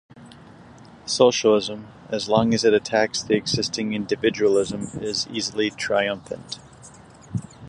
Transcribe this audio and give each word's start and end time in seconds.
Socialism 1.05 1.85
as 2.09 2.27
long 2.27 2.55
as 2.55 2.63
it 2.63 2.73
attacks 2.73 3.21
the 3.21 3.35
existing 3.35 3.93
individualism, 3.93 4.87
is 4.99 5.27
easily 5.27 5.69
triumphant. 5.69 6.57